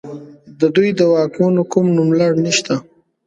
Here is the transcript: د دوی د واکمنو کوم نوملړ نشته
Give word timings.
د 0.59 0.61
دوی 0.75 0.89
د 0.99 1.01
واکمنو 1.13 1.61
کوم 1.71 1.85
نوملړ 1.97 2.31
نشته 2.45 2.73